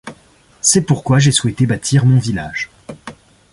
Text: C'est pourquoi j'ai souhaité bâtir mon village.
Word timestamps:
C'est 0.61 0.81
pourquoi 0.81 1.19
j'ai 1.19 1.31
souhaité 1.31 1.67
bâtir 1.67 2.07
mon 2.07 2.17
village. 2.17 2.71